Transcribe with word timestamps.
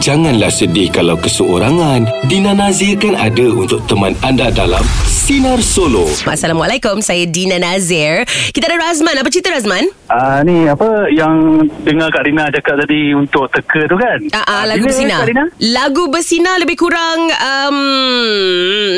Janganlah 0.00 0.48
sedih 0.48 0.88
kalau 0.88 1.20
keseorangan. 1.20 2.08
Dina 2.24 2.56
Nazir 2.56 2.96
kan 2.96 3.12
ada 3.12 3.44
untuk 3.52 3.84
teman 3.84 4.16
anda 4.24 4.48
dalam 4.48 4.80
Sinar 5.04 5.60
Solo. 5.60 6.08
Assalamualaikum, 6.24 7.04
saya 7.04 7.28
Dina 7.28 7.60
Nazir. 7.60 8.24
Kita 8.56 8.72
ada 8.72 8.80
Razman. 8.80 9.20
Apa 9.20 9.28
cerita 9.28 9.52
Razman? 9.52 9.84
Ah 10.12 10.44
ni 10.44 10.68
apa 10.68 11.08
yang 11.08 11.56
dengar 11.80 12.12
Kak 12.12 12.28
Rina 12.28 12.52
cakap 12.52 12.76
tadi 12.78 13.16
untuk 13.16 13.48
teka 13.48 13.88
tu 13.88 13.96
kan? 13.96 14.20
Ah, 14.30 14.44
ah, 14.44 14.50
Ah, 14.52 14.64
lagu 14.68 14.84
bila 14.84 14.92
bersinar. 14.92 15.18
Kak 15.18 15.28
Rina? 15.32 15.44
Lagu 15.72 16.04
bersinar 16.06 16.54
lebih 16.60 16.76
kurang 16.76 17.32
um, 17.32 17.76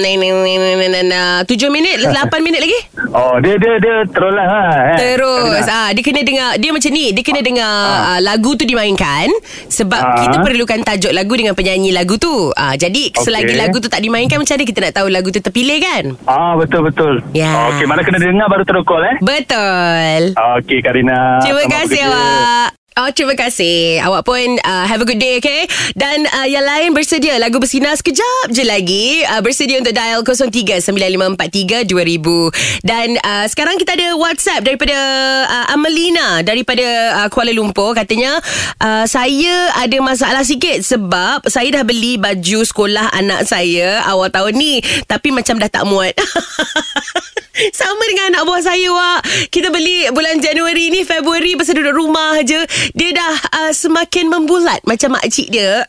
ni, 0.03 0.19
ni, 0.19 0.29
ni, 0.35 1.07
tujuh 1.47 1.71
minit, 1.71 2.03
lapan 2.19 2.43
minit 2.43 2.59
lagi. 2.59 2.81
Oh 3.15 3.39
dia 3.39 3.55
dia 3.55 3.79
dia 3.79 4.03
terus 4.11 4.35
lah. 4.35 4.43
Ha, 4.45 4.63
eh. 4.91 4.99
Terus 4.99 5.55
Kak 5.55 5.71
Rina. 5.71 5.79
ah 5.79 5.89
dia 5.95 6.03
kena 6.03 6.21
dengar 6.23 6.51
dia 6.59 6.71
macam 6.75 6.91
ni 6.91 7.05
dia 7.15 7.23
kena 7.23 7.41
dengar 7.41 7.75
ah. 8.11 8.19
lagu 8.19 8.51
tu 8.53 8.67
dimainkan 8.67 9.31
sebab 9.71 10.01
Ah. 10.03 10.19
kita 10.19 10.37
perlukan 10.43 10.83
tajuk 10.83 11.15
lagu 11.15 11.39
dengan 11.39 11.55
penyanyi 11.55 11.95
lagu 11.95 12.19
tu. 12.19 12.51
Ah 12.53 12.75
jadi 12.75 13.15
Okey. 13.15 13.23
selagi 13.23 13.55
lagu 13.55 13.79
tu 13.79 13.87
tak 13.87 14.03
dimainkan 14.03 14.35
macam 14.35 14.51
mana 14.53 14.67
kita 14.67 14.79
nak 14.83 14.95
tahu 14.99 15.09
lagu 15.09 15.31
tu 15.31 15.39
terpilih 15.39 15.79
kan? 15.79 16.05
Ah 16.27 16.59
betul 16.59 16.83
betul. 16.83 17.23
Ya. 17.31 17.71
Okey 17.71 17.87
mana 17.87 18.03
kena 18.03 18.19
dengar 18.19 18.51
baru 18.51 18.67
terus 18.67 18.83
call 18.83 19.07
eh. 19.07 19.17
Betul. 19.23 20.21
Okey 20.59 20.83
Kak 20.83 20.91
Rina. 20.91 21.04
Terima 21.05 21.61
Selamat 21.61 21.85
kasih 21.85 22.01
awak. 22.09 22.69
Oh, 22.95 23.11
terima 23.11 23.35
kasih. 23.35 23.99
Awak 24.07 24.23
pun 24.23 24.55
uh, 24.63 24.87
have 24.87 25.03
a 25.03 25.07
good 25.07 25.19
day, 25.19 25.43
okay? 25.43 25.67
Dan 25.99 26.31
uh, 26.31 26.47
yang 26.47 26.63
lain 26.63 26.95
bersedia 26.95 27.35
lagu 27.43 27.59
bersinar 27.59 27.99
sekejap 27.99 28.55
je 28.55 28.63
lagi. 28.63 29.27
Uh, 29.27 29.43
bersedia 29.43 29.83
untuk 29.83 29.99
dial 29.99 30.23
0395432000. 30.23 32.87
Dan 32.87 33.19
uh, 33.19 33.51
sekarang 33.51 33.83
kita 33.83 33.99
ada 33.99 34.15
WhatsApp 34.15 34.63
daripada 34.63 34.95
uh, 35.43 35.75
Amelina 35.75 36.47
daripada 36.47 37.19
uh, 37.19 37.27
Kuala 37.35 37.51
Lumpur. 37.51 37.99
Katanya, 37.99 38.39
uh, 38.79 39.03
saya 39.11 39.75
ada 39.75 39.99
masalah 39.99 40.47
sikit 40.47 40.87
sebab 40.87 41.51
saya 41.51 41.75
dah 41.75 41.83
beli 41.83 42.15
baju 42.15 42.63
sekolah 42.63 43.11
anak 43.11 43.43
saya 43.43 44.07
awal 44.07 44.31
tahun 44.31 44.55
ni. 44.55 44.79
Tapi 45.11 45.35
macam 45.35 45.59
dah 45.59 45.67
tak 45.67 45.83
muat. 45.83 46.15
Sama 47.55 48.03
dengan 48.11 48.35
anak 48.35 48.51
buah 48.51 48.63
saya 48.67 48.91
Wak. 48.91 49.21
Kita 49.55 49.71
beli 49.71 50.11
bulan 50.11 50.43
Januari 50.43 50.91
ni 50.91 51.07
Februari 51.07 51.55
Pasal 51.55 51.79
duduk 51.79 51.95
rumah 51.95 52.43
je 52.43 52.59
Dia 52.99 53.15
dah 53.15 53.35
uh, 53.63 53.71
semakin 53.71 54.27
membulat 54.27 54.83
Macam 54.83 55.15
makcik 55.15 55.55
dia. 55.55 55.87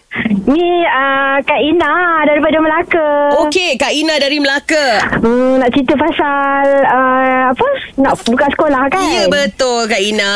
Ni 0.46 0.86
uh, 0.86 1.42
Kak 1.42 1.58
Ina 1.58 2.22
daripada 2.30 2.62
Melaka. 2.62 3.34
Okey, 3.46 3.82
Kak 3.82 3.90
Ina 3.90 4.22
dari 4.22 4.38
Melaka. 4.38 5.02
Hmm, 5.18 5.58
nak 5.58 5.74
cerita 5.74 5.98
pasal 5.98 6.86
uh, 6.86 7.50
apa? 7.50 7.66
Nak 7.98 8.14
buka 8.30 8.46
sekolah 8.54 8.86
kan? 8.94 9.02
Ya, 9.10 9.26
betul 9.26 9.90
Kak 9.90 9.98
Ina. 9.98 10.34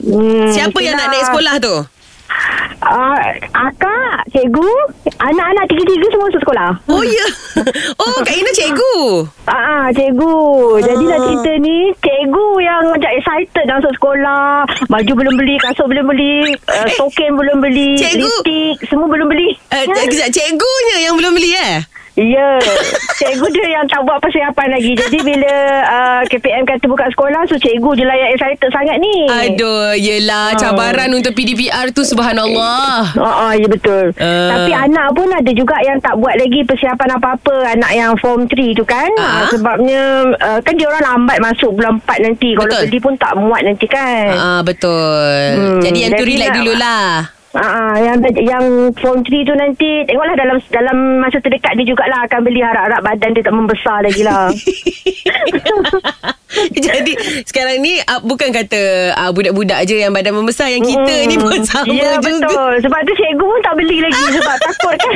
Hmm, 0.00 0.48
Siapa 0.48 0.80
yang 0.80 0.96
nak 0.96 1.12
naik 1.12 1.28
sekolah 1.28 1.60
tu? 1.60 1.76
Uh, 2.80 3.20
akak, 3.52 4.24
cikgu, 4.32 4.72
anak-anak 5.20 5.64
tiga-tiga 5.68 6.06
semua 6.08 6.26
masuk 6.26 6.42
sekolah. 6.42 6.70
Oh, 6.88 7.04
ya. 7.04 7.26
Oh, 8.00 8.16
Kak 8.24 8.32
Ina 8.32 8.50
cikgu. 8.56 8.96
Ah, 9.44 9.52
ah, 9.52 9.84
cikgu. 9.92 10.36
Jadi 10.80 11.04
nak 11.04 11.20
cerita 11.20 11.52
ni, 11.60 11.92
cikgu 12.00 12.46
yang 12.58 12.82
macam 12.88 13.10
excited 13.12 13.64
nak 13.68 13.84
masuk 13.84 13.92
sekolah. 14.00 14.64
Baju 14.88 15.12
belum 15.12 15.34
beli, 15.36 15.54
kasut 15.60 15.86
belum 15.86 16.06
beli, 16.08 16.56
uh, 16.64 16.86
Eh, 16.88 16.96
token 16.96 17.36
belum 17.36 17.58
beli, 17.60 18.00
cikgu. 18.00 18.24
lipstick 18.24 18.76
semua 18.88 19.06
belum 19.06 19.28
beli. 19.28 19.52
Uh, 19.68 19.84
kejap, 19.84 20.32
cikgunya 20.32 20.96
yang 21.04 21.14
belum 21.14 21.32
beli 21.36 21.52
eh? 21.52 21.76
Ya, 22.20 22.60
cikgu 23.16 23.48
dia 23.48 23.66
yang 23.72 23.86
tak 23.86 24.04
buat 24.04 24.20
persiapan 24.20 24.68
lagi. 24.70 24.92
Jadi 24.92 25.18
bila 25.20 25.54
uh, 25.82 26.20
KPM 26.28 26.68
kata 26.68 26.84
buka 26.84 27.08
sekolah, 27.08 27.48
so 27.48 27.56
cikgu 27.56 27.96
je 27.96 28.04
lah 28.04 28.12
yang 28.12 28.30
excited 28.30 28.68
sangat 28.68 29.00
ni. 29.00 29.24
Aduh, 29.24 29.96
yelah 29.96 30.52
Ah. 30.52 30.58
cabaran 30.58 31.08
untuk 31.10 31.32
PDPR 31.32 31.88
tu 31.90 32.04
subhanallah. 32.04 33.16
Oh, 33.16 33.24
oh 33.24 33.52
ya 33.52 33.64
betul. 33.64 34.12
Ah. 34.16 34.52
Tapi 34.52 34.72
anak 34.74 35.16
pun 35.16 35.28
ada 35.30 35.50
juga 35.50 35.80
yang 35.80 35.96
tak 35.98 36.12
buat 36.14 36.36
lagi 36.36 36.60
persiapan 36.60 37.16
apa-apa. 37.16 37.56
Anak 37.72 37.90
yang 37.90 38.12
form 38.16 38.44
3 38.44 38.76
tu 38.76 38.84
kan. 38.84 39.08
Ah. 39.16 39.24
Uh, 39.40 39.44
sebabnya 39.50 40.02
uh, 40.36 40.58
kan 40.60 40.76
dia 40.76 40.86
orang 40.86 41.04
lambat 41.06 41.40
masuk 41.40 41.72
bulan 41.72 41.96
4 42.04 42.20
nanti. 42.20 42.52
Kalau 42.52 42.68
Betul. 42.68 42.84
beli 42.84 42.98
pun 43.00 43.14
tak 43.16 43.32
muat 43.34 43.62
nanti 43.62 43.86
kan. 43.88 44.28
Ah 44.30 44.60
betul. 44.60 45.40
Hmm, 45.56 45.80
Jadi 45.80 45.98
yang 45.98 46.12
tu 46.12 46.24
relax 46.26 46.50
dululah. 46.52 47.39
Ah, 47.50 47.98
yang 47.98 48.14
yang 48.36 48.64
form 48.94 49.20
3 49.20 49.42
tu 49.42 49.50
nanti 49.52 50.06
tengoklah 50.06 50.38
dalam 50.38 50.62
dalam 50.70 50.96
masa 51.18 51.42
terdekat 51.42 51.74
dia 51.74 51.82
jugalah 51.84 52.22
akan 52.22 52.40
beli 52.40 52.62
harap-harap 52.62 53.02
badan 53.02 53.34
dia 53.34 53.42
tak 53.42 53.50
membesar 53.50 53.98
lagi 54.00 54.22
lah. 54.22 54.54
Jadi 56.72 57.14
sekarang 57.44 57.78
ni 57.78 57.98
uh, 58.00 58.18
bukan 58.20 58.50
kata 58.50 58.80
uh, 59.14 59.30
budak-budak 59.30 59.82
je 59.84 59.98
yang 59.98 60.10
badan 60.10 60.30
membesar 60.32 60.66
yang 60.66 60.82
kita 60.82 60.98
Mm. 61.00 61.26
ni 61.26 61.36
pun 61.36 61.58
sama 61.64 61.86
ya, 61.88 62.18
juga. 62.18 62.42
betul. 62.42 62.72
Sebab 62.82 62.98
tu 63.02 63.12
cikgu 63.14 63.44
pun 63.44 63.60
tak 63.60 63.74
beli 63.74 63.96
lagi 63.98 64.24
sebab 64.32 64.56
takut 64.64 64.94
kan. 64.96 65.14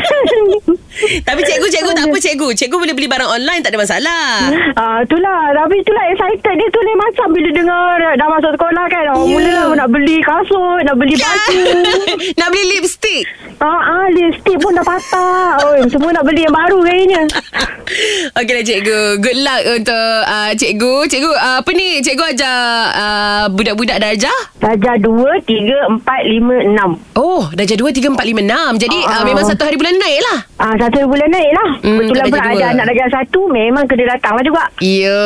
Tapi 1.22 1.40
cikgu 1.44 1.66
cikgu 1.68 1.90
tak 1.92 2.04
apa 2.04 2.18
cikgu. 2.18 2.48
Cikgu 2.54 2.76
boleh 2.76 2.94
beli 2.94 3.06
barang 3.06 3.26
online 3.28 3.60
tak 3.60 3.70
ada 3.70 3.80
masalah. 3.80 4.24
Ah, 4.74 4.98
itulah. 5.00 5.54
Tapi 5.54 5.74
itulah 5.76 6.02
excited 6.08 6.50
dia 6.52 6.66
tu 6.68 6.80
lain 6.80 6.98
macam 6.98 7.26
bila 7.30 7.48
dengar 7.48 7.86
dah 8.12 8.28
masuk 8.28 8.52
sekolah 8.52 8.84
kan. 8.88 9.04
Oh, 9.08 9.22
Ya. 9.24 9.30
Mula 9.30 9.54
nak 9.76 9.88
beli 9.88 10.18
kasut, 10.20 10.82
nak 10.82 10.96
beli 10.96 11.14
baju. 11.14 11.62
Nak 12.32 12.48
beli 12.48 12.64
lipstick. 12.74 13.24
ah, 13.58 13.66
ah, 13.66 14.06
lipstick 14.08 14.56
pun 14.56 14.72
dah 14.72 14.82
patah. 14.82 15.60
Oh, 15.60 15.76
semua 15.86 16.10
nak 16.10 16.24
beli 16.24 16.42
yang 16.42 16.52
baru 16.52 16.78
kayaknya. 16.80 17.22
Okeylah 18.38 18.64
cikgu. 18.64 19.00
Good 19.18 19.38
luck 19.38 19.60
untuk 19.70 19.92
uh, 20.24 20.50
cikgu. 20.52 20.94
Cikgu 21.06 21.30
uh, 21.30 21.56
apa 21.60 21.70
ni? 21.70 22.00
Cikgu 22.00 22.24
ajar 22.30 22.56
uh, 22.90 23.44
budak-budak 23.48 24.00
darjah? 24.00 24.38
Darjah 24.56 24.96
2, 24.96 25.04
3, 25.44 26.00
4, 26.00 26.00
5, 26.00 26.72
6. 27.12 27.14
Oh, 27.14 27.44
darjah 27.52 27.76
2, 27.76 27.92
3, 27.92 28.08
4, 28.10 28.16
5, 28.16 28.40
6. 28.40 28.82
Jadi 28.82 28.98
uh, 29.00 29.12
Ah. 29.14 29.22
memang 29.22 29.44
satu 29.44 29.62
hari 29.62 29.76
bulan 29.76 29.94
naik 29.94 30.20
lah. 30.22 30.38
Ah, 30.56 30.74
satu 30.74 31.04
bulan 31.04 31.28
naik 31.28 31.50
lah. 31.52 31.70
Hmm, 31.80 31.98
Betulan 32.00 32.24
pula 32.26 32.42
ada 32.42 32.66
anak 32.72 32.84
darjah 32.88 33.08
satu. 33.12 33.40
Memang 33.46 33.84
kena 33.84 34.04
datang 34.10 34.34
lah 34.34 34.42
juga. 34.42 34.64
Ya. 34.80 35.22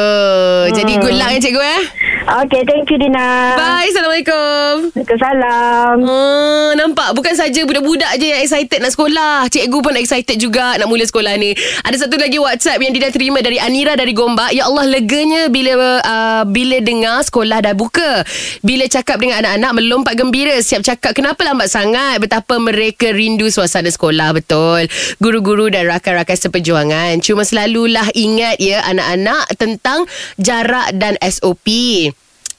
Jadi 0.70 0.92
Hmm. 0.94 1.02
good 1.02 1.14
luck 1.14 1.30
ya 1.30 1.40
cikgu 1.40 1.62
eh. 1.62 1.82
Okay, 2.28 2.60
thank 2.62 2.84
you 2.86 2.98
Dina. 2.98 3.56
Bye. 3.56 3.88
Assalamualaikum. 3.88 4.92
Waalaikumsalam. 4.92 5.96
Oh, 6.04 6.68
nampak 6.88 7.12
bukan 7.12 7.36
saja 7.36 7.68
budak-budak 7.68 8.16
je 8.16 8.32
yang 8.32 8.40
excited 8.40 8.80
nak 8.80 8.96
sekolah. 8.96 9.44
Cikgu 9.52 9.78
pun 9.84 9.92
excited 10.00 10.40
juga 10.40 10.80
nak 10.80 10.88
mula 10.88 11.04
sekolah 11.04 11.36
ni. 11.36 11.52
Ada 11.84 12.08
satu 12.08 12.16
lagi 12.16 12.40
WhatsApp 12.40 12.80
yang 12.80 12.96
dia 12.96 13.04
dah 13.04 13.12
terima 13.12 13.44
dari 13.44 13.60
Anira 13.60 13.92
dari 13.92 14.16
Gombak. 14.16 14.56
Ya 14.56 14.64
Allah 14.64 14.88
leganya 14.88 15.52
bila 15.52 16.00
uh, 16.00 16.42
bila 16.48 16.80
dengar 16.80 17.20
sekolah 17.20 17.60
dah 17.60 17.76
buka. 17.76 18.24
Bila 18.64 18.88
cakap 18.88 19.20
dengan 19.20 19.44
anak-anak 19.44 19.72
melompat 19.76 20.14
gembira. 20.16 20.56
Siap 20.56 20.80
cakap 20.80 21.12
kenapa 21.12 21.44
lambat 21.44 21.68
sangat. 21.68 22.24
Betapa 22.24 22.56
mereka 22.56 23.12
rindu 23.12 23.52
suasana 23.52 23.92
sekolah 23.92 24.32
betul. 24.32 24.88
Guru-guru 25.20 25.68
dan 25.68 25.84
rakan-rakan 25.92 26.40
seperjuangan. 26.40 27.20
Cuma 27.20 27.44
selalulah 27.44 28.08
ingat 28.16 28.56
ya 28.56 28.80
anak-anak 28.88 29.44
tentang 29.60 30.08
jarak 30.40 30.96
dan 30.96 31.20
SOP. 31.20 31.68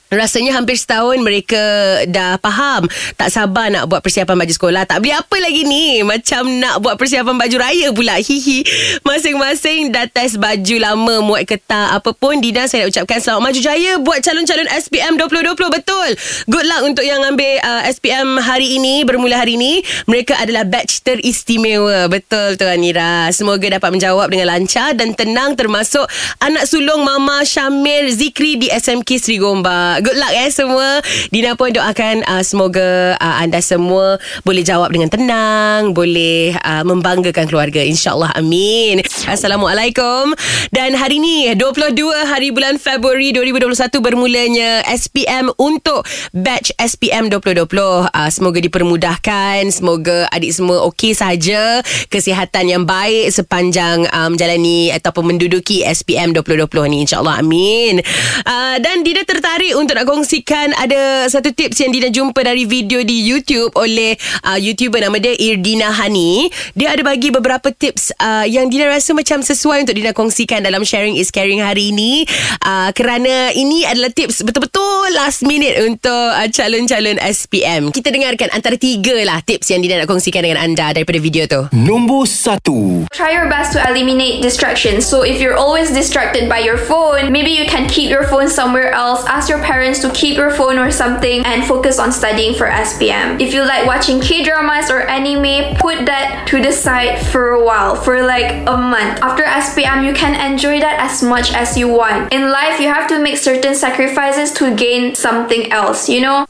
Rasanya 0.10 0.58
hampir 0.58 0.74
setahun 0.74 1.22
mereka 1.22 1.62
dah 2.10 2.42
faham. 2.42 2.90
Tak 3.14 3.30
sabar 3.30 3.70
nak 3.70 3.86
buat 3.86 4.02
persiapan 4.02 4.42
baju 4.42 4.54
sekolah. 4.58 4.82
Tak 4.90 5.06
beli 5.06 5.14
apa 5.14 5.38
lagi 5.38 5.62
ni? 5.70 6.02
Macam 6.02 6.50
nak 6.58 6.82
buat 6.82 6.98
persiapan 6.98 7.38
baju 7.38 7.56
raya 7.62 7.94
pula. 7.94 8.18
Hihi. 8.28 8.66
Masing-masing 9.06 9.94
dah 9.94 10.10
test 10.10 10.42
baju 10.42 10.76
lama 10.82 11.16
muat 11.22 11.46
ketak. 11.46 11.94
Apa 11.94 12.10
pun 12.18 12.42
Dina 12.42 12.66
saya 12.66 12.90
nak 12.90 12.98
ucapkan 12.98 13.22
selamat 13.22 13.42
maju 13.46 13.60
jaya 13.62 13.92
buat 14.02 14.20
calon-calon 14.26 14.66
SPM 14.82 15.14
2020. 15.22 15.78
Betul. 15.78 16.10
Good 16.50 16.66
luck 16.66 16.82
untuk 16.90 17.06
yang 17.06 17.22
ambil 17.22 17.62
uh, 17.62 17.86
SPM 17.94 18.42
hari 18.42 18.82
ini. 18.82 19.06
Bermula 19.06 19.38
hari 19.38 19.62
ini. 19.62 19.86
Mereka 20.10 20.42
adalah 20.42 20.66
batch 20.66 21.06
teristimewa. 21.06 22.10
Betul 22.10 22.58
tu 22.58 22.66
Anira. 22.66 23.30
Semoga 23.30 23.78
dapat 23.78 23.94
menjawab 23.94 24.34
dengan 24.34 24.58
lancar 24.58 24.98
dan 24.98 25.14
tenang 25.14 25.54
termasuk 25.54 26.10
anak 26.42 26.66
sulung 26.66 27.06
Mama 27.06 27.46
Syamir 27.46 28.10
Zikri 28.10 28.58
di 28.58 28.74
SMK 28.74 29.10
Sri 29.22 29.38
Gombak. 29.38 29.99
Good 30.00 30.16
luck 30.16 30.32
eh 30.32 30.48
semua. 30.48 31.04
Dina 31.28 31.60
pun 31.60 31.76
doakan 31.76 32.24
uh, 32.24 32.44
semoga 32.44 33.20
uh, 33.20 33.36
anda 33.44 33.60
semua 33.60 34.16
boleh 34.48 34.64
jawab 34.64 34.96
dengan 34.96 35.12
tenang, 35.12 35.92
boleh 35.92 36.56
uh, 36.64 36.84
membanggakan 36.88 37.52
keluarga 37.52 37.84
insyaallah. 37.84 38.32
Amin. 38.40 39.04
Assalamualaikum. 39.28 40.32
Dan 40.72 40.96
hari 40.96 41.20
ni 41.20 41.52
22 41.52 42.00
hari 42.24 42.56
bulan 42.56 42.80
Februari 42.80 43.36
2021 43.36 43.76
bermulanya 44.00 44.88
SPM 44.88 45.52
untuk 45.60 46.08
batch 46.32 46.72
SPM 46.80 47.28
2020. 47.28 47.68
Uh, 48.08 48.30
semoga 48.32 48.60
dipermudahkan, 48.64 49.68
semoga 49.74 50.32
adik 50.32 50.56
semua 50.56 50.88
okey 50.88 51.12
saja, 51.12 51.84
kesihatan 52.08 52.72
yang 52.72 52.84
baik 52.88 53.36
sepanjang 53.36 54.08
uh, 54.16 54.32
menjalani 54.32 54.96
ataupun 54.96 55.36
menduduki 55.36 55.84
SPM 55.84 56.32
2020 56.32 56.92
ni 56.92 56.98
insyaallah. 57.04 57.42
Amin. 57.44 58.00
Uh, 58.46 58.76
dan 58.80 59.04
Dina 59.04 59.26
tertarik 59.26 59.76
untuk 59.76 59.89
nak 59.98 60.06
kongsikan 60.06 60.70
ada 60.78 61.26
satu 61.26 61.50
tips 61.50 61.82
yang 61.82 61.90
Dina 61.90 62.14
jumpa 62.14 62.46
dari 62.46 62.70
video 62.70 63.02
di 63.02 63.26
YouTube 63.26 63.74
oleh 63.74 64.14
uh, 64.46 64.54
YouTuber 64.54 65.02
nama 65.02 65.18
dia 65.18 65.34
Irdina 65.34 65.90
Hani. 65.90 66.46
Dia 66.78 66.94
ada 66.94 67.02
bagi 67.02 67.34
beberapa 67.34 67.74
tips 67.74 68.14
uh, 68.22 68.46
yang 68.46 68.70
Dina 68.70 68.86
rasa 68.86 69.18
macam 69.18 69.42
sesuai 69.42 69.90
untuk 69.90 69.98
Dina 69.98 70.14
kongsikan 70.14 70.62
dalam 70.62 70.86
sharing 70.86 71.18
is 71.18 71.34
caring 71.34 71.58
hari 71.58 71.90
ini 71.90 72.22
uh, 72.70 72.94
kerana 72.94 73.50
ini 73.58 73.82
adalah 73.82 74.14
tips 74.14 74.46
betul-betul 74.46 75.18
last 75.18 75.42
minute 75.42 75.74
untuk 75.82 76.30
uh, 76.38 76.46
calon-calon 76.54 77.18
SPM. 77.26 77.90
Kita 77.90 78.14
dengarkan 78.14 78.54
antara 78.54 78.78
tiga 78.78 79.18
lah 79.26 79.42
tips 79.42 79.74
yang 79.74 79.82
Dina 79.82 80.06
nak 80.06 80.10
kongsikan 80.12 80.46
dengan 80.46 80.62
anda 80.62 80.94
daripada 80.94 81.18
video 81.18 81.50
tu. 81.50 81.66
Nombor 81.74 82.30
satu. 82.30 83.10
Try 83.10 83.34
your 83.34 83.50
best 83.50 83.74
to 83.74 83.82
eliminate 83.82 84.46
distractions. 84.46 85.10
So 85.10 85.26
if 85.26 85.42
you're 85.42 85.58
always 85.58 85.90
distracted 85.90 86.46
by 86.46 86.62
your 86.62 86.78
phone, 86.78 87.34
maybe 87.34 87.50
you 87.50 87.66
can 87.66 87.90
keep 87.90 88.14
your 88.14 88.30
phone 88.30 88.54
somewhere 88.54 88.94
else. 88.94 89.26
Ask 89.26 89.50
your 89.50 89.58
parents 89.66 89.79
to 89.80 90.12
keep 90.12 90.36
your 90.36 90.52
phone 90.52 90.78
or 90.78 90.92
something 90.92 91.46
and 91.46 91.64
focus 91.66 92.00
on 92.00 92.12
studying 92.12 92.54
for 92.54 92.68
SPM. 92.68 93.40
If 93.40 93.54
you 93.54 93.64
like 93.64 93.88
watching 93.88 94.20
K-dramas 94.20 94.92
or 94.92 95.02
anime, 95.08 95.76
put 95.78 96.06
that 96.06 96.46
to 96.50 96.62
the 96.62 96.72
side 96.72 97.20
for 97.28 97.52
a 97.52 97.64
while, 97.64 97.96
for 97.96 98.22
like 98.22 98.68
a 98.68 98.78
month. 98.78 99.20
After 99.22 99.44
SPM, 99.44 100.06
you 100.06 100.14
can 100.14 100.36
enjoy 100.52 100.80
that 100.80 101.00
as 101.00 101.24
much 101.24 101.54
as 101.54 101.78
you 101.78 101.88
want. 101.88 102.34
In 102.34 102.52
life, 102.52 102.80
you 102.80 102.90
have 102.90 103.08
to 103.10 103.20
make 103.20 103.38
certain 103.38 103.76
sacrifices 103.76 104.52
to 104.54 104.76
gain 104.76 105.16
something 105.16 105.72
else, 105.72 106.10
you 106.10 106.22
know? 106.22 106.46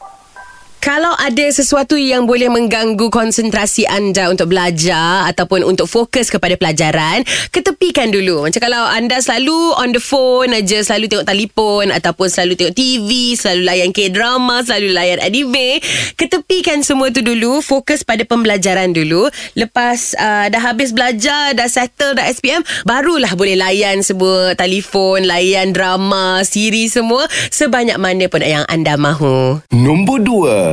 Kalau 0.79 1.11
ada 1.19 1.43
sesuatu 1.51 1.99
yang 1.99 2.23
boleh 2.23 2.47
mengganggu 2.47 3.11
konsentrasi 3.11 3.83
anda 3.83 4.31
untuk 4.31 4.55
belajar 4.55 5.27
ataupun 5.27 5.67
untuk 5.67 5.91
fokus 5.91 6.31
kepada 6.31 6.55
pelajaran, 6.55 7.27
ketepikan 7.51 8.07
dulu. 8.15 8.47
Macam 8.47 8.63
kalau 8.63 8.87
anda 8.87 9.19
selalu 9.19 9.75
on 9.75 9.91
the 9.91 9.99
phone 9.99 10.55
aja, 10.55 10.79
selalu 10.79 11.11
tengok 11.11 11.27
telefon 11.27 11.91
ataupun 11.91 12.31
selalu 12.31 12.53
tengok 12.55 12.75
TV, 12.79 13.35
selalu 13.35 13.63
layan 13.67 13.91
K-drama, 13.91 14.63
selalu 14.63 14.95
layan 14.95 15.19
anime, 15.19 15.83
ketepikan 16.15 16.79
semua 16.79 17.11
tu 17.11 17.27
dulu, 17.27 17.59
fokus 17.59 18.07
pada 18.07 18.23
pembelajaran 18.23 18.95
dulu. 18.95 19.27
Lepas 19.59 20.15
uh, 20.15 20.47
dah 20.47 20.63
habis 20.63 20.95
belajar, 20.95 21.59
dah 21.59 21.67
settle, 21.67 22.15
dah 22.15 22.23
SPM, 22.31 22.63
barulah 22.87 23.35
boleh 23.35 23.59
layan 23.59 23.99
semua 23.99 24.55
telefon, 24.55 25.27
layan 25.27 25.75
drama, 25.75 26.39
siri 26.47 26.87
semua 26.87 27.27
sebanyak 27.51 27.99
mana 27.99 28.31
pun 28.31 28.39
yang 28.39 28.63
anda 28.71 28.95
mahu. 28.95 29.59
Nombor 29.75 30.23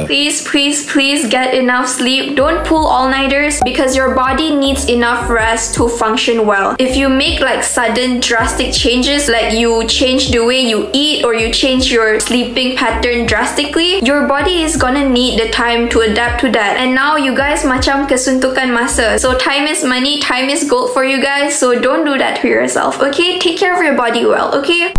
Please, 0.05 0.45
please, 0.45 0.85
please 0.85 1.29
get 1.29 1.55
enough 1.55 1.89
sleep. 1.89 2.37
Don't 2.37 2.67
pull 2.67 2.85
all 2.87 3.09
nighters 3.09 3.61
because 3.65 3.97
your 3.97 4.15
body 4.15 4.55
needs 4.55 4.89
enough 4.91 5.31
rest 5.31 5.75
to 5.77 5.89
function 5.89 6.45
well. 6.45 6.77
If 6.79 6.97
you 6.97 7.09
make 7.09 7.41
like 7.41 7.63
sudden 7.63 8.21
drastic 8.21 8.75
changes, 8.75 9.29
like 9.29 9.55
you 9.55 9.87
change 9.87 10.31
the 10.31 10.45
way 10.45 10.61
you 10.61 10.91
eat 10.93 11.25
or 11.25 11.33
you 11.35 11.53
change 11.53 11.91
your 11.91 12.21
sleeping 12.21 12.77
pattern 12.77 13.27
drastically, 13.27 14.05
your 14.05 14.27
body 14.27 14.63
is 14.63 14.77
gonna 14.77 15.09
need 15.09 15.41
the 15.41 15.49
time 15.51 15.89
to 15.91 16.01
adapt 16.01 16.41
to 16.43 16.51
that. 16.53 16.77
And 16.77 16.95
now 16.95 17.17
you 17.17 17.35
guys 17.35 17.65
macam 17.65 18.05
kesuntukan 18.11 18.75
masa. 18.75 19.19
So 19.19 19.39
time 19.39 19.65
is 19.65 19.85
money, 19.85 20.21
time 20.21 20.51
is 20.51 20.69
gold 20.69 20.93
for 20.93 21.05
you 21.05 21.23
guys. 21.23 21.57
So 21.57 21.79
don't 21.79 22.05
do 22.05 22.19
that 22.19 22.43
to 22.43 22.49
yourself, 22.49 23.01
okay? 23.01 23.39
Take 23.39 23.57
care 23.57 23.73
of 23.73 23.81
your 23.83 23.97
body 23.97 24.27
well, 24.27 24.53
okay? 24.59 24.93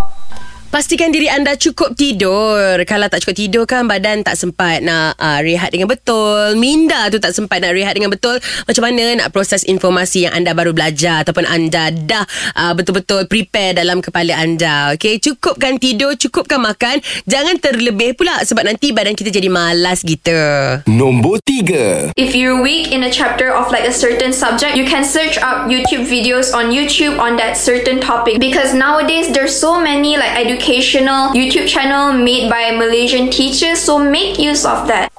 Pastikan 0.67 1.15
diri 1.15 1.31
anda 1.31 1.55
cukup 1.55 1.95
tidur. 1.95 2.83
Kalau 2.83 3.07
tak 3.07 3.23
cukup 3.23 3.39
tidur 3.39 3.63
kan 3.63 3.87
badan 3.87 4.19
tak 4.19 4.35
sempat 4.35 4.83
nak 4.83 5.15
uh, 5.15 5.39
rehat 5.39 5.71
dengan 5.71 5.87
betul. 5.87 6.59
Minda 6.59 7.07
tu 7.07 7.23
tak 7.23 7.31
sempat 7.31 7.63
nak 7.63 7.71
rehat 7.71 7.95
dengan 7.95 8.11
betul. 8.11 8.35
Macam 8.67 8.83
mana 8.83 9.15
nak 9.15 9.31
proses 9.31 9.63
informasi 9.63 10.27
yang 10.27 10.35
anda 10.35 10.51
baru 10.51 10.75
belajar 10.75 11.23
ataupun 11.23 11.47
anda 11.47 11.87
dah 11.95 12.27
uh, 12.59 12.75
betul-betul 12.75 13.31
prepare 13.31 13.79
dalam 13.79 14.03
kepala 14.03 14.35
anda. 14.35 14.91
Okay, 14.99 15.23
cukupkan 15.23 15.79
tidur, 15.79 16.19
cukupkan 16.19 16.59
makan. 16.59 16.99
Jangan 17.23 17.63
terlebih 17.63 18.19
pula 18.19 18.43
sebab 18.43 18.67
nanti 18.67 18.91
badan 18.91 19.15
kita 19.15 19.31
jadi 19.31 19.47
malas 19.47 20.03
gitu. 20.03 20.35
Nombor 20.83 21.39
tiga. 21.47 22.11
If 22.19 22.35
you're 22.35 22.59
weak 22.59 22.91
in 22.91 23.07
a 23.07 23.11
chapter 23.11 23.55
of 23.55 23.71
like 23.71 23.87
a 23.87 23.95
certain 23.95 24.35
subject, 24.35 24.75
you 24.75 24.83
can 24.83 25.07
search 25.07 25.39
up 25.39 25.71
YouTube 25.71 26.11
videos 26.11 26.51
on 26.51 26.75
YouTube 26.75 27.15
on 27.23 27.39
that 27.39 27.55
certain 27.55 28.03
topic 28.03 28.43
because 28.43 28.75
nowadays 28.75 29.31
there's 29.31 29.55
so 29.55 29.79
many 29.79 30.19
like 30.19 30.35
educational 30.67 31.29
YouTube 31.29 31.65
channel 31.65 32.11
made 32.11 32.49
by 32.49 32.71
Malaysian 32.71 33.29
teachers 33.29 33.79
so 33.79 33.97
make 33.97 34.37
use 34.37 34.65
of 34.65 34.85
that. 34.87 35.16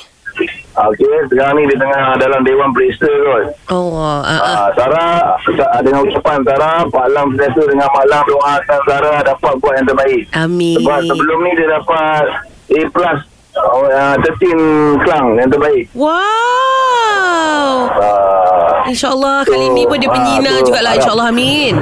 Ah, 0.73 0.87
Okey, 0.87 1.05
sekarang 1.27 1.59
ni 1.59 1.67
dia 1.67 1.77
tengah 1.77 2.15
dalam 2.17 2.41
Dewan 2.41 2.71
Perista 2.71 3.05
kot. 3.05 3.51
Oh, 3.69 3.99
ah. 3.99 4.23
Ah, 4.23 4.67
Sarah 4.73 5.35
sa- 5.45 5.83
dengan 5.83 6.07
ucapan 6.07 6.41
Sarah 6.41 6.87
Malam 6.87 7.35
sentiasa 7.35 7.63
dengan 7.67 7.91
malam 7.91 8.23
doakan 8.25 8.81
Sarah 8.85 9.19
dapat 9.21 9.53
buat 9.59 9.75
yang 9.75 9.87
terbaik. 9.87 10.23
Amin. 10.33 10.79
Sebab 10.79 10.99
sebelum 11.05 11.39
ni 11.43 11.51
dia 11.53 11.69
dapat 11.73 12.25
A 12.71 12.81
plus 12.87 13.19
uh, 13.59 14.15
13 14.17 15.03
Kelang 15.03 15.27
yang 15.37 15.51
terbaik. 15.51 15.85
Wow. 15.93 16.90
Ah, 17.31 18.87
InsyaAllah 18.87 19.37
Tu, 19.45 19.51
kali 19.51 19.67
ni 19.71 19.83
pun 19.85 19.97
dia 19.97 20.07
ah, 20.07 20.15
penyina 20.15 20.53
tu, 20.59 20.67
jugalah. 20.67 20.91
harap. 20.91 21.01
InsyaAllah 21.01 21.29
amin. 21.29 21.75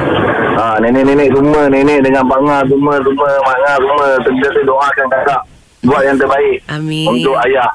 ah, 0.55 0.77
nenek-nenek 0.79 1.29
semua, 1.31 1.61
nenek 1.67 1.99
dengan 2.03 2.25
bangga 2.25 2.59
semua, 2.67 2.95
semua, 2.99 3.29
mangga 3.43 3.73
semua, 3.77 4.07
sentiasa 4.23 4.61
doakan 4.63 5.07
kakak 5.09 5.41
buat 5.81 6.03
yang 6.03 6.19
terbaik 6.19 6.59
Amin. 6.69 7.07
untuk 7.09 7.37
ayah. 7.41 7.71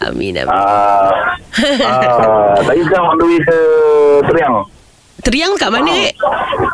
Amin 0.00 0.32
amin. 0.34 0.48
Ah, 0.48 1.36
ah, 1.84 2.56
tadi 2.60 2.80
sekarang 2.80 3.06
on 3.06 3.16
the 3.16 3.26
way 3.26 3.38
ke 3.38 3.58
Teriang. 4.24 4.56
Teriang 5.22 5.54
kat 5.54 5.70
mana 5.70 6.10
eh? 6.10 6.12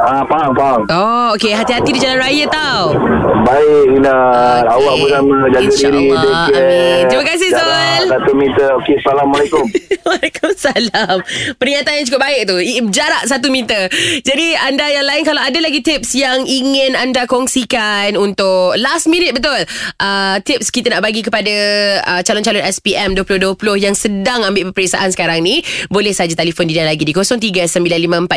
Ah, 0.01 0.25
faham, 0.25 0.57
faham. 0.57 0.81
Oh, 0.89 1.29
okey. 1.37 1.53
Hati-hati 1.53 1.93
di 1.93 2.01
jalan 2.01 2.17
raya 2.17 2.49
tau. 2.49 2.97
Baik, 3.45 4.01
Ina. 4.01 4.17
Okey. 4.17 4.73
Awak 4.73 4.95
pun 4.97 5.09
sama. 5.13 5.37
Jaga 5.53 5.65
InsyaAllah. 5.69 6.01
diri. 6.01 6.33
care. 6.33 6.57
Amin. 6.57 7.03
Terima 7.13 7.25
kasih, 7.29 7.49
Zul. 7.53 8.03
Satu 8.09 8.33
meter. 8.33 8.69
Okey, 8.81 8.95
Assalamualaikum. 9.05 9.65
Waalaikumsalam. 10.09 11.17
Peringatan 11.61 11.93
yang 11.93 12.07
cukup 12.09 12.21
baik 12.25 12.41
tu. 12.49 12.57
Jarak 12.89 13.23
satu 13.29 13.53
meter. 13.53 13.93
Jadi 14.25 14.57
anda 14.57 14.89
yang 14.89 15.05
lain 15.05 15.23
kalau 15.29 15.45
ada 15.45 15.59
lagi 15.61 15.85
tips 15.85 16.17
yang 16.17 16.49
ingin 16.49 16.97
anda 16.97 17.29
kongsikan 17.29 18.17
untuk 18.17 18.81
last 18.81 19.13
minute 19.13 19.37
betul. 19.37 19.61
Uh, 20.01 20.41
tips 20.41 20.73
kita 20.73 20.89
nak 20.89 21.05
bagi 21.05 21.21
kepada 21.21 21.53
uh, 22.01 22.21
calon-calon 22.25 22.65
SPM 22.65 23.13
2020 23.13 23.61
yang 23.77 23.93
sedang 23.93 24.41
ambil 24.49 24.73
peperiksaan 24.73 25.13
sekarang 25.13 25.45
ni. 25.45 25.61
Boleh 25.93 26.17
saja 26.17 26.33
telefon 26.33 26.65
Dina 26.65 26.89
lagi 26.89 27.05
di 27.05 27.13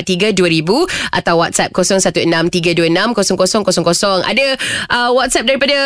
0395432000 0.04 1.14
atau 1.14 1.38
WhatsApp 1.40 1.72
0163260000. 1.74 4.24
Ada 4.26 4.58
uh, 4.90 5.12
WhatsApp 5.16 5.46
daripada 5.48 5.78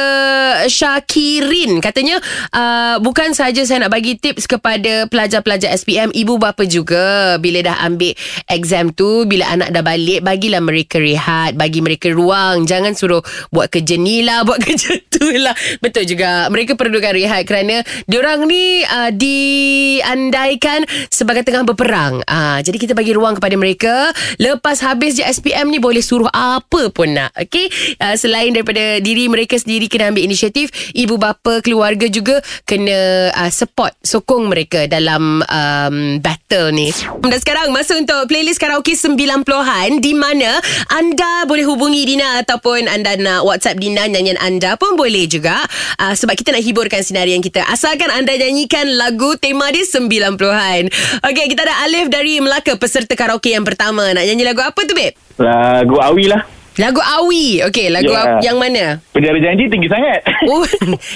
Syakirin. 0.68 1.82
Katanya 1.82 2.20
uh, 2.54 3.00
bukan 3.00 3.34
saja 3.36 3.66
saya 3.66 3.80
nak 3.86 3.94
bagi 3.94 4.18
tips 4.20 4.48
kepada 4.48 5.08
pelajar-pelajar 5.10 5.72
SPM, 5.76 6.12
ibu 6.16 6.38
bapa 6.40 6.66
juga 6.68 7.38
bila 7.42 7.62
dah 7.66 7.78
ambil 7.86 8.14
exam 8.50 8.94
tu, 8.94 9.26
bila 9.28 9.46
anak 9.52 9.72
dah 9.74 9.84
balik, 9.84 10.24
bagilah 10.24 10.62
mereka 10.62 11.00
rehat, 11.02 11.58
bagi 11.58 11.82
mereka 11.82 12.10
ruang. 12.12 12.66
Jangan 12.66 12.94
suruh 12.94 13.22
buat 13.50 13.70
kerja 13.70 13.98
ni 14.00 14.24
lah, 14.26 14.44
buat 14.48 14.60
kerja 14.66 14.98
tu 15.10 15.26
lah. 15.42 15.56
Betul 15.82 16.06
juga. 16.10 16.48
Mereka 16.52 16.78
perlukan 16.78 17.14
rehat 17.16 17.48
kerana 17.48 17.82
diorang 18.06 18.46
ni 18.46 18.84
uh, 18.86 19.12
diandaikan 19.14 20.86
sebagai 21.10 21.46
tengah 21.46 21.66
berperang. 21.66 22.22
Uh, 22.26 22.60
jadi 22.62 22.78
kita 22.78 22.94
bagi 22.98 23.16
ruang 23.16 23.38
kepada 23.38 23.56
mereka. 23.56 24.05
Lepas 24.42 24.82
habis 24.84 25.18
je 25.18 25.24
SPM 25.24 25.70
ni 25.72 25.80
boleh 25.80 26.02
suruh 26.02 26.30
apa 26.34 26.90
pun 26.92 27.14
nak. 27.14 27.32
Okay? 27.38 27.70
Uh, 28.02 28.18
selain 28.20 28.52
daripada 28.52 29.00
diri 29.00 29.30
mereka 29.32 29.56
sendiri 29.56 29.88
kena 29.88 30.12
ambil 30.12 30.26
inisiatif, 30.26 30.74
ibu 30.92 31.16
bapa, 31.16 31.62
keluarga 31.62 32.10
juga 32.10 32.42
kena 32.68 33.30
uh, 33.32 33.52
support, 33.54 33.96
sokong 34.02 34.52
mereka 34.52 34.90
dalam 34.90 35.46
um, 35.46 35.98
battle 36.20 36.74
ni. 36.76 36.92
Dan 37.24 37.40
sekarang 37.40 37.72
masa 37.72 37.96
untuk 37.96 38.28
playlist 38.28 38.60
karaoke 38.60 38.98
90-an 38.98 40.02
di 40.02 40.12
mana 40.12 40.60
anda 40.92 41.48
boleh 41.48 41.64
hubungi 41.64 42.04
Dina 42.06 42.44
ataupun 42.44 42.90
anda 42.92 43.16
nak 43.16 43.48
WhatsApp 43.48 43.80
Dina 43.80 44.06
nyanyian 44.10 44.38
anda 44.42 44.76
pun 44.76 45.00
boleh 45.00 45.26
juga 45.30 45.64
uh, 46.02 46.14
sebab 46.14 46.36
kita 46.36 46.52
nak 46.52 46.64
hiburkan 46.66 47.02
sinarian 47.06 47.40
kita. 47.40 47.64
Asalkan 47.72 48.12
anda 48.12 48.36
nyanyikan 48.36 48.90
lagu 49.00 49.40
tema 49.40 49.72
di 49.72 49.88
90-an. 49.88 50.84
Okey, 51.24 51.46
kita 51.48 51.62
ada 51.64 51.88
Alif 51.88 52.12
dari 52.12 52.44
Melaka 52.44 52.76
peserta 52.76 53.16
karaoke 53.16 53.56
yang 53.56 53.64
pertama. 53.64 53.95
Nak 54.02 54.24
nyanyi 54.28 54.44
lagu 54.44 54.60
apa 54.60 54.82
tu, 54.84 54.92
babe? 54.92 55.16
Lagu 55.40 55.96
Awi 56.00 56.28
lah. 56.28 56.42
Lagu 56.76 57.00
Awi. 57.00 57.64
Okey, 57.72 57.88
lagu 57.88 58.12
yeah. 58.12 58.44
yang 58.44 58.60
mana? 58.60 59.00
Penjara 59.16 59.40
janji 59.40 59.72
tinggi 59.72 59.88
sangat. 59.88 60.20
Oh, 60.46 60.62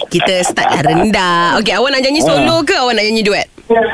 kita 0.07 0.41
start 0.41 0.79
dah 0.79 0.81
rendah. 0.81 1.59
Okey, 1.59 1.75
awak 1.75 1.91
nak 1.91 2.01
nyanyi 2.01 2.23
solo 2.23 2.63
ke 2.63 2.73
awak 2.79 2.95
nak 2.95 3.03
nyanyi 3.03 3.21
duet? 3.27 3.47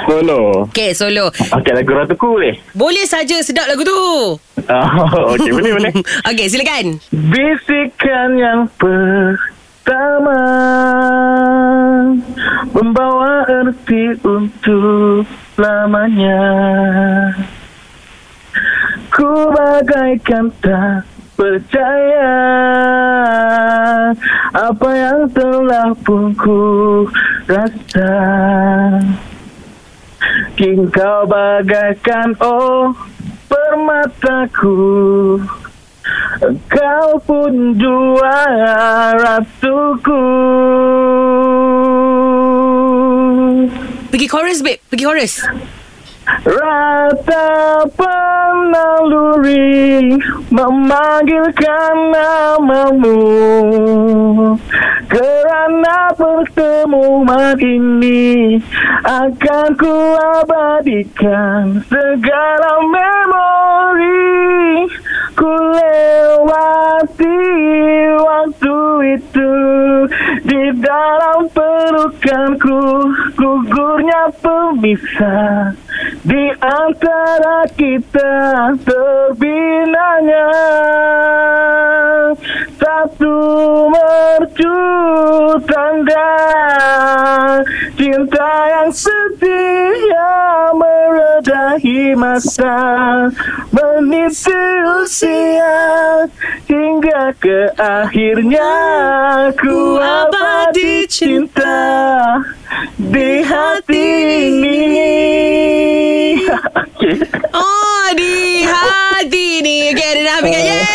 Solo. 0.06 0.70
Okey, 0.70 0.94
solo. 0.94 1.34
Okey, 1.34 1.74
lagu 1.74 1.92
Ratuku 1.92 2.28
boleh? 2.38 2.54
Boleh 2.78 3.04
saja 3.10 3.42
sedap 3.42 3.66
lagu 3.66 3.82
tu. 3.82 3.98
Oh, 3.98 5.34
okey, 5.36 5.52
boleh, 5.52 5.72
boleh. 5.74 5.94
Okey, 6.30 6.46
silakan. 6.48 7.02
Bisikan 7.10 8.38
yang 8.38 8.70
pertama 8.78 10.38
Membawa 12.72 13.50
erti 13.50 14.16
untuk 14.22 15.26
lamanya 15.58 16.40
Ku 19.16 19.48
bagaikan 19.48 20.52
tak 20.60 21.08
percaya 21.40 22.36
Apa 24.52 24.90
yang 24.92 25.32
telah 25.32 25.96
pun 26.04 26.36
ku 26.36 27.08
rasa 27.48 28.12
kau 30.92 31.24
bagaikan 31.32 32.36
oh 32.44 32.92
permataku 33.48 34.84
Kau 36.68 37.10
pun 37.24 37.72
juara 37.80 39.16
ratuku 39.16 40.24
Pergi 44.12 44.28
chorus, 44.32 44.60
babe. 44.64 44.80
Pergi 44.88 45.04
chorus. 45.04 45.44
Ratapan 46.48 48.25
naluri 48.76 50.20
memanggilkan 50.52 51.96
namamu. 52.12 53.20
Kerana 55.06 56.12
pertemuan 56.18 57.56
ini 57.62 58.60
akan 59.06 59.70
ku 59.80 59.96
abadikan 60.42 61.80
segala 61.88 62.72
memori 62.84 64.36
Ku 65.36 65.52
lewati 65.52 67.40
waktu 68.24 68.78
itu 69.20 69.52
di 70.48 70.64
dalam 70.80 71.52
pelukanku. 71.52 73.12
Gugurnya 73.36 74.32
pemisah 74.40 75.76
di 76.24 76.44
antara 76.64 77.68
kita 77.76 78.34
terbinanya. 78.80 80.50
Satu 82.80 83.36
mercu 83.92 84.78
tanda 85.68 86.32
cinta 88.00 88.52
yang 88.72 88.92
setia 88.96 90.05
meredahi 91.76 92.16
masa 92.16 92.76
meniti 93.72 94.64
usia 95.04 96.28
hingga 96.72 97.36
ke 97.36 97.68
akhirnya 97.76 98.72
ku 99.60 100.00
abadi 100.00 101.04
cinta 101.12 102.40
di 102.96 103.44
hati 103.44 104.08
ini. 104.48 104.80
Okay. 106.96 107.20
Oh, 107.52 108.08
di 108.16 108.64
hati 108.64 109.60
ni. 109.60 109.92
Okey, 109.92 110.10
ada 110.16 110.40
ambil 110.40 110.56
yeah. 110.56 110.88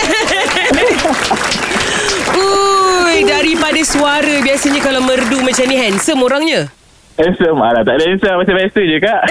Ui, 2.40 3.20
daripada 3.28 3.78
suara 3.84 4.40
biasanya 4.40 4.80
kalau 4.80 5.04
merdu 5.04 5.44
macam 5.44 5.68
ni 5.68 5.76
handsome 5.76 6.24
orangnya. 6.24 6.72
Handsome 7.20 7.60
lah 7.60 7.84
Tak 7.84 7.94
ada 7.94 8.04
handsome 8.08 8.36
Macam 8.40 8.54
biasa 8.56 8.80
je 8.80 8.96
kak 8.98 9.20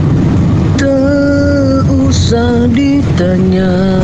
Tak 0.78 1.90
usah 1.90 2.70
ditanya 2.70 3.98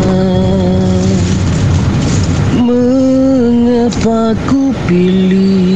Mengapa 2.58 4.34
ku 4.50 4.74
pilih 4.90 5.69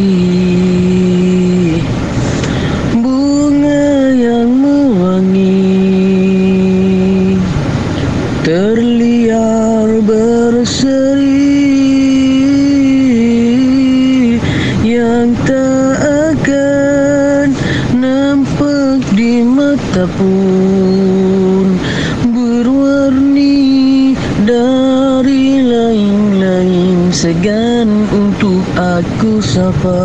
sapa 29.54 30.02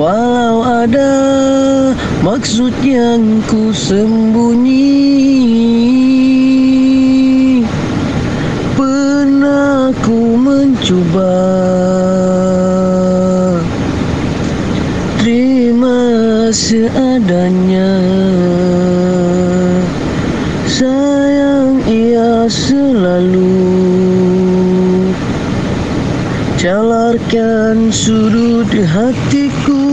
Walau 0.00 0.64
ada 0.64 1.12
maksud 2.24 2.72
yang 2.80 3.44
ku 3.44 3.68
sembunyi. 3.76 4.88
Pernah 8.72 9.92
ku 10.00 10.40
mencuba. 10.40 11.44
Terima 15.20 16.48
seadanya. 16.56 17.92
Sayang 20.64 21.84
ia 21.84 22.48
selalu 22.48 23.52
Calarkan 27.32 27.88
sudut 27.88 28.68
hatiku 28.68 29.88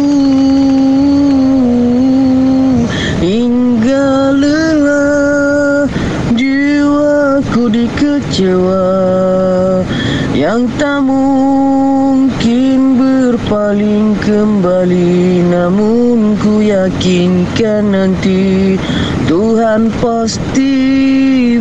Hingga 3.24 4.36
lelah 4.36 5.88
jiwaku 6.36 7.72
dikecewa 7.72 8.92
Yang 10.36 10.68
tak 10.84 11.00
mungkin 11.08 13.00
berpaling 13.00 14.20
kembali. 14.20 15.48
Namun 15.48 16.36
ku 16.44 16.60
yakinkan 16.60 17.96
nanti 17.96 18.76
Tuhan 19.32 19.88
pasti 20.04 20.76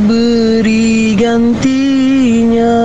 beri 0.02 1.14
gantinya 1.14 2.78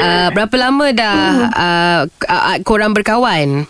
Uh, 0.00 0.28
berapa 0.34 0.54
lama 0.56 0.86
dah 0.96 1.20
uh, 1.52 2.00
uh, 2.24 2.56
korang 2.64 2.96
berkawan? 2.96 3.68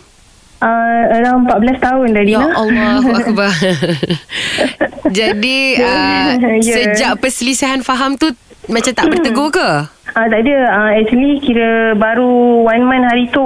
Uh, 0.61 1.03
around 1.11 1.49
14 1.49 1.81
tahun 1.81 2.07
dah 2.11 2.21
Ya 2.21 2.29
Dina. 2.37 2.47
Allah 2.53 3.01
Akbar. 3.19 3.49
Jadi 5.11 5.59
uh, 5.75 6.37
Ya. 6.61 6.61
sejak 6.61 7.17
perselisihan 7.17 7.81
faham 7.81 8.13
tu 8.13 8.29
macam 8.67 8.93
tak 8.93 9.05
bertegur 9.07 9.49
ke? 9.49 9.69
Ah, 10.11 10.27
tak 10.27 10.43
ada. 10.43 10.57
Ah, 10.67 10.91
actually 10.91 11.39
kira 11.39 11.95
baru 11.95 12.27
one 12.61 12.83
month 12.83 13.07
hari 13.07 13.31
tu. 13.31 13.39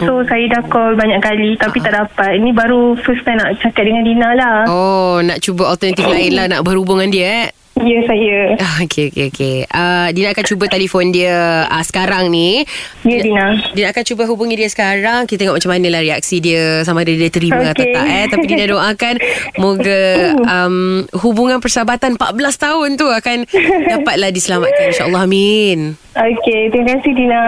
So 0.00 0.24
saya 0.24 0.48
dah 0.48 0.64
call 0.64 0.96
banyak 0.96 1.20
kali 1.20 1.60
tapi 1.60 1.76
tak 1.76 1.92
dapat. 1.92 2.40
Ini 2.40 2.56
baru 2.56 2.96
first 2.96 3.20
time 3.20 3.36
nak 3.36 3.60
cakap 3.60 3.84
dengan 3.84 4.00
Dina 4.00 4.32
lah. 4.32 4.56
Oh, 4.64 5.20
nak 5.20 5.44
cuba 5.44 5.68
alternatif 5.68 6.08
lain 6.08 6.32
lah 6.32 6.48
nak 6.48 6.64
berhubung 6.64 6.96
dengan 6.98 7.12
dia 7.12 7.26
eh. 7.44 7.48
Ya 7.76 8.00
saya. 8.08 8.56
Ah, 8.56 8.80
Okey, 8.88 9.12
okey, 9.12 9.24
okey. 9.28 9.56
Uh, 9.68 10.08
Dina 10.16 10.32
akan 10.32 10.44
cuba 10.48 10.64
telefon 10.64 11.12
dia 11.12 11.68
uh, 11.68 11.84
sekarang 11.84 12.32
ni. 12.32 12.64
Ya 13.04 13.20
Dina. 13.20 13.60
Dia 13.76 13.92
akan 13.92 14.02
cuba 14.02 14.24
hubungi 14.24 14.56
dia 14.56 14.68
sekarang 14.72 15.28
Kita 15.28 15.46
tengok 15.46 15.60
macam 15.60 15.70
mana 15.76 15.86
lah 15.92 16.02
reaksi 16.02 16.40
dia 16.40 16.82
Sama 16.82 17.04
ada 17.04 17.12
dia 17.12 17.30
terima 17.30 17.60
okay. 17.60 17.72
atau 17.76 17.84
tak 17.84 18.06
eh 18.08 18.24
Tapi 18.32 18.44
Dina 18.48 18.64
doakan 18.72 19.14
Moga 19.60 20.02
um, 20.42 20.76
Hubungan 21.20 21.60
persahabatan 21.60 22.18
14 22.18 22.64
tahun 22.64 22.88
tu 22.98 23.06
Akan 23.06 23.46
Dapatlah 23.86 24.32
diselamatkan 24.32 24.90
InsyaAllah 24.90 25.22
amin 25.28 25.94
Okey, 26.16 26.72
terima 26.72 26.96
kasih 26.96 27.12
Dina. 27.12 27.42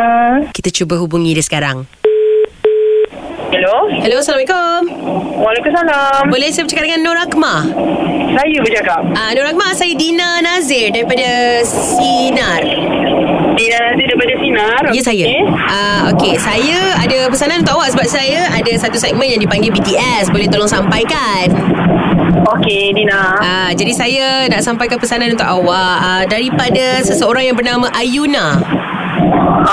Kita 0.53 0.69
cuba 0.69 1.01
hubungi 1.01 1.33
dia 1.33 1.41
sekarang 1.41 1.89
Hello? 3.49 3.89
Hello 3.89 4.21
Assalamualaikum 4.21 4.81
Waalaikumsalam. 5.41 6.29
Boleh 6.29 6.49
saya 6.51 6.63
bercakap 6.65 6.85
dengan 6.85 7.01
Nur 7.01 7.17
Akma 7.17 7.55
Saya 8.31 8.57
bercakap. 8.61 9.01
uh, 9.09 9.31
Nur 9.33 9.47
Akma 9.47 9.73
saya 9.73 9.93
Dina 9.95 10.41
Nazir 10.41 10.93
Daripada 10.93 11.61
Sinar 11.65 12.63
Dina 13.55 13.77
nanti 13.83 14.03
daripada 14.05 14.35
Sinar. 14.37 14.83
Ya 14.93 15.03
saya 15.03 15.25
uh, 15.49 16.01
Okey 16.13 16.37
Saya 16.37 16.79
ada 16.99 17.19
pesanan 17.27 17.63
untuk 17.63 17.75
awak 17.75 17.89
Sebab 17.93 18.07
saya 18.07 18.41
ada 18.51 18.73
satu 18.75 18.97
segmen 18.97 19.27
yang 19.27 19.41
dipanggil 19.41 19.73
BTS 19.73 20.29
Boleh 20.29 20.47
tolong 20.47 20.69
sampaikan 20.69 21.49
Okey, 22.49 22.97
Dina. 22.97 23.37
Ah, 23.37 23.71
jadi 23.77 23.93
saya 23.93 24.27
nak 24.49 24.65
sampaikan 24.65 24.97
pesanan 24.97 25.37
untuk 25.37 25.45
awak 25.45 25.97
ah, 26.01 26.25
daripada 26.25 27.03
seseorang 27.03 27.45
yang 27.45 27.53
bernama 27.53 27.93
Ayuna. 27.93 28.57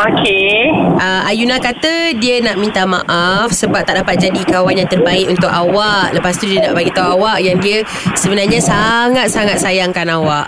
Okey. 0.04 0.65
Ah, 0.96 1.28
Ayuna 1.28 1.60
kata 1.60 2.16
dia 2.16 2.40
nak 2.40 2.56
minta 2.56 2.88
maaf 2.88 3.52
sebab 3.52 3.84
tak 3.84 4.00
dapat 4.00 4.16
jadi 4.16 4.42
kawan 4.48 4.80
yang 4.80 4.90
terbaik 4.90 5.28
untuk 5.28 5.52
awak. 5.52 6.16
Lepas 6.16 6.40
tu 6.40 6.48
dia 6.48 6.64
nak 6.64 6.74
bagi 6.78 6.92
tahu 6.92 7.20
awak 7.20 7.44
yang 7.44 7.60
dia 7.60 7.84
sebenarnya 8.16 8.60
sangat-sangat 8.64 9.60
sayangkan 9.60 10.08
awak. 10.16 10.48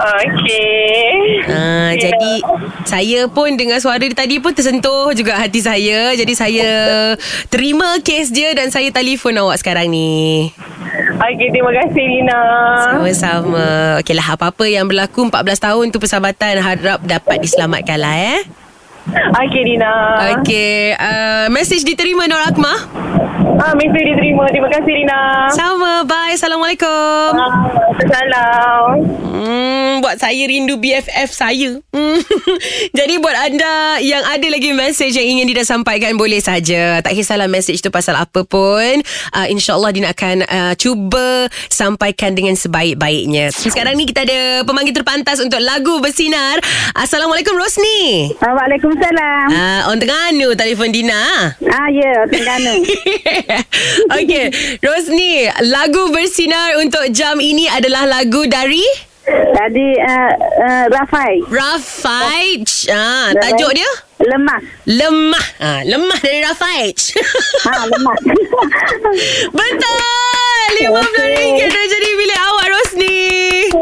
Okey. 0.00 1.44
Ah, 1.50 1.92
jadi 1.92 2.32
saya 2.88 3.28
pun 3.28 3.52
dengar 3.56 3.82
suara 3.82 4.00
dia 4.00 4.16
tadi 4.16 4.40
pun 4.40 4.52
tersentuh 4.54 5.12
juga 5.12 5.36
hati 5.36 5.60
saya. 5.60 6.14
Jadi 6.16 6.32
saya 6.32 6.70
terima 7.52 8.00
kes 8.00 8.32
dia 8.32 8.52
dan 8.56 8.72
saya 8.72 8.88
telefon 8.92 9.36
awak 9.40 9.60
sekarang 9.60 9.92
ni. 9.92 10.52
Okey, 11.20 11.52
terima 11.52 11.68
kasih 11.84 12.04
Dina. 12.04 12.40
Sama-sama. 12.96 13.66
Okeylah 14.00 14.28
apa-apa 14.40 14.64
yang 14.64 14.88
berlaku 14.88 15.28
14 15.28 15.68
tahun 15.68 15.84
tu 15.92 16.00
persahabatan 16.00 16.64
harap 16.64 17.00
dapat 17.04 17.36
diselamatkan 17.44 18.00
lah 18.00 18.16
eh. 18.16 18.59
Okey, 19.08 19.62
Dina. 19.64 19.90
Okey, 20.38 20.94
uh, 20.94 21.46
message 21.50 21.82
diterima 21.84 22.28
Nur 22.28 22.40
Akma. 22.44 22.74
Ah, 23.60 23.76
mesti 23.76 24.00
diterima. 24.00 24.48
Terima 24.48 24.72
kasih 24.72 24.88
Rina. 24.88 25.20
Sama, 25.52 26.08
bye. 26.08 26.32
Assalamualaikum. 26.32 27.28
Salam. 28.08 29.04
Hmm, 29.20 30.00
buat 30.00 30.16
saya 30.16 30.48
rindu 30.48 30.80
BFF 30.80 31.28
saya. 31.28 31.76
Hmm. 31.92 32.16
Jadi 32.98 33.20
buat 33.20 33.36
anda 33.36 34.00
yang 34.00 34.24
ada 34.24 34.48
lagi 34.48 34.72
mesej 34.72 35.12
yang 35.12 35.28
ingin 35.36 35.52
Dina 35.52 35.64
sampaikan 35.68 36.16
boleh 36.16 36.40
saja. 36.40 37.04
Tak 37.04 37.12
kisahlah 37.12 37.52
mesej 37.52 37.84
tu 37.84 37.92
pasal 37.92 38.16
apa 38.16 38.48
pun. 38.48 39.04
Uh, 39.36 39.46
InsyaAllah 39.52 39.92
Dina 39.92 40.16
akan 40.16 40.48
uh, 40.48 40.72
cuba 40.80 41.52
sampaikan 41.68 42.32
dengan 42.32 42.56
sebaik-baiknya. 42.56 43.52
Sekarang 43.52 43.92
ni 44.00 44.08
kita 44.08 44.24
ada 44.24 44.64
pemanggil 44.64 44.96
terpantas 44.96 45.36
untuk 45.36 45.60
lagu 45.60 46.00
bersinar. 46.00 46.56
Assalamualaikum 46.96 47.52
Rosni. 47.60 48.32
Waalaikumsalam. 48.40 49.46
Uh, 49.52 49.80
on 49.92 50.00
Terengganu 50.00 50.56
telefon 50.56 50.88
Dina. 50.88 51.52
Ah, 51.68 51.88
ya, 51.92 52.24
Terengganu. 52.24 52.80
Okey, 54.16 54.44
Rosni, 54.82 55.50
lagu 55.66 56.10
bersinar 56.14 56.78
untuk 56.78 57.04
jam 57.10 57.38
ini 57.42 57.66
adalah 57.66 58.06
lagu 58.06 58.46
dari 58.46 58.82
Tadi 59.30 59.88
uh, 60.00 60.32
uh, 60.64 60.84
Rafai. 60.90 61.44
Rafaij. 61.46 62.66
Ah, 62.90 63.30
tajuk 63.36 63.70
dia? 63.76 63.90
Lemah. 64.26 64.60
Lemah. 64.88 65.46
Ah, 65.60 65.80
lemah 65.86 66.18
dari 66.18 66.40
Rafaij. 66.42 66.98
Ha, 67.68 67.72
lemah. 67.92 68.16
Betul. 69.60 69.98
RM50 70.80 71.60
dah 71.68 71.84
jadi 71.84 72.08
milik 72.16 72.38
awak 72.40 72.66
Rosni. 72.72 73.19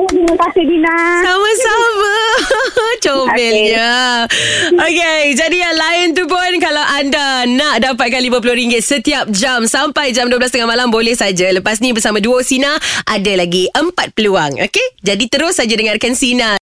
Terima 0.08 0.34
kasih, 0.40 0.64
Dina. 0.64 0.96
Sama-sama. 1.20 2.14
Comelnya. 3.04 4.24
Okey, 4.72 5.36
jadi 5.36 5.56
yang 5.68 5.76
lain 5.76 6.06
tu 6.16 6.24
pun 6.24 6.50
kalau 6.56 6.80
anda 6.96 7.44
nak 7.44 7.84
dapatkan 7.84 8.24
RM50 8.24 8.72
setiap 8.80 9.28
jam 9.28 9.68
sampai 9.68 10.16
jam 10.16 10.32
12.30 10.32 10.64
malam 10.64 10.88
boleh 10.88 11.12
saja. 11.12 11.52
Lepas 11.52 11.84
ni 11.84 11.92
bersama 11.92 12.24
duo 12.24 12.40
Sina 12.40 12.80
ada 13.04 13.32
lagi 13.36 13.68
empat 13.68 14.16
peluang. 14.16 14.56
Okey? 14.64 14.96
Jadi 15.04 15.28
terus 15.28 15.60
saja 15.60 15.76
dengarkan 15.76 16.16
Sina. 16.16 16.58